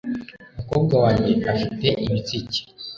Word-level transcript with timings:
umukobwa 0.57 0.95
wanjye 1.03 1.33
afite 1.53 1.87
ibitsike 2.05 2.61